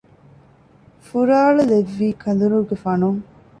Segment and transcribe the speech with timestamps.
[1.07, 3.21] ފުރާޅުލެއްވީ ކަދުރުގެ ފަނުން